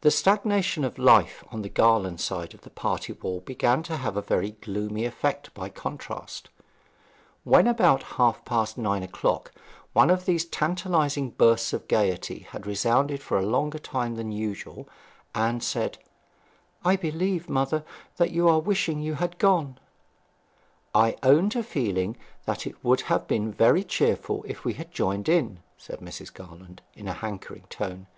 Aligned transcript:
The 0.00 0.10
stagnation 0.10 0.82
of 0.82 0.98
life 0.98 1.44
on 1.52 1.62
the 1.62 1.68
Garland 1.68 2.20
side 2.20 2.54
of 2.54 2.62
the 2.62 2.70
party 2.70 3.12
wall 3.12 3.38
began 3.38 3.84
to 3.84 3.98
have 3.98 4.16
a 4.16 4.20
very 4.20 4.50
gloomy 4.50 5.04
effect 5.04 5.54
by 5.54 5.68
the 5.68 5.74
contrast. 5.74 6.48
When, 7.44 7.68
about 7.68 8.02
half 8.18 8.44
past 8.44 8.76
nine 8.76 9.04
o'clock, 9.04 9.52
one 9.92 10.10
of 10.10 10.24
these 10.24 10.44
tantalizing 10.44 11.30
bursts 11.30 11.72
of 11.72 11.86
gaiety 11.86 12.48
had 12.50 12.66
resounded 12.66 13.22
for 13.22 13.38
a 13.38 13.46
longer 13.46 13.78
time 13.78 14.16
than 14.16 14.32
usual, 14.32 14.88
Anne 15.36 15.60
said, 15.60 15.98
'I 16.84 16.96
believe, 16.96 17.48
mother, 17.48 17.84
that 18.16 18.32
you 18.32 18.48
are 18.48 18.58
wishing 18.58 18.98
you 18.98 19.14
had 19.14 19.38
gone.' 19.38 19.78
'I 20.96 21.14
own 21.22 21.48
to 21.50 21.62
feeling 21.62 22.16
that 22.44 22.66
it 22.66 22.82
would 22.82 23.02
have 23.02 23.28
been 23.28 23.52
very 23.52 23.84
cheerful 23.84 24.44
if 24.48 24.64
we 24.64 24.72
had 24.74 24.90
joined 24.90 25.28
in,' 25.28 25.60
said 25.78 26.00
Mrs. 26.00 26.34
Garland, 26.34 26.82
in 26.94 27.06
a 27.06 27.12
hankering 27.12 27.66
tone. 27.70 28.08